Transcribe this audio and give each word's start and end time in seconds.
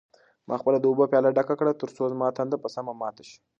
ما 0.47 0.55
خپله 0.61 0.77
د 0.79 0.85
اوبو 0.89 1.03
پیاله 1.11 1.35
ډکه 1.37 1.55
کړه 1.59 1.73
ترڅو 1.81 2.03
زما 2.13 2.27
تنده 2.37 2.57
په 2.63 2.69
سمه 2.75 2.93
ماته 3.01 3.23
شي. 3.29 3.37